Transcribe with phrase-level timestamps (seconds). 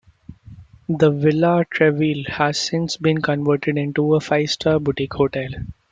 [0.89, 5.49] The Villa Treville has since been converted into a five-star boutique hotel.